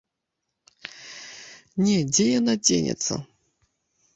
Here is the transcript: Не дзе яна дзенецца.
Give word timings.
Не 1.85 1.97
дзе 2.15 2.25
яна 2.39 2.53
дзенецца. 2.65 3.13